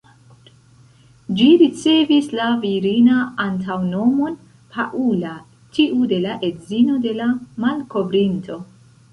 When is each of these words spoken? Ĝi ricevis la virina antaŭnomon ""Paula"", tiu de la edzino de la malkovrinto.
Ĝi 1.41 1.49
ricevis 1.61 2.29
la 2.39 2.47
virina 2.63 3.19
antaŭnomon 3.45 4.39
""Paula"", 4.79 5.37
tiu 5.79 6.11
de 6.15 6.21
la 6.27 6.39
edzino 6.51 6.99
de 7.09 7.17
la 7.23 7.31
malkovrinto. 7.67 8.63